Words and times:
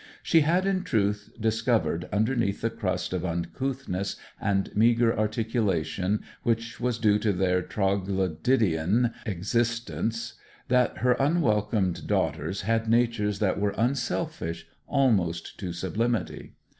She 0.23 0.39
had, 0.41 0.65
in 0.65 0.81
truth, 0.83 1.29
discovered, 1.39 2.09
underneath 2.11 2.61
the 2.61 2.71
crust 2.71 3.13
of 3.13 3.23
uncouthness 3.23 4.15
and 4.41 4.75
meagre 4.75 5.15
articulation 5.15 6.23
which 6.41 6.79
was 6.79 6.97
due 6.97 7.19
to 7.19 7.31
their 7.31 7.61
Troglodytean 7.61 9.13
existence, 9.27 10.33
that 10.69 10.97
her 11.05 11.11
unwelcomed 11.19 12.07
daughters 12.07 12.61
had 12.61 12.89
natures 12.89 13.37
that 13.37 13.59
were 13.59 13.75
unselfish 13.77 14.65
almost 14.87 15.59
to 15.59 15.71
sublimity. 15.71 16.55